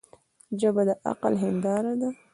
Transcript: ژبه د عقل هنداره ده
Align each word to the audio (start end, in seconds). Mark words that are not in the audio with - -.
ژبه 0.59 0.81
د 0.87 0.91
عقل 1.09 1.33
هنداره 1.43 1.93
ده 2.01 2.09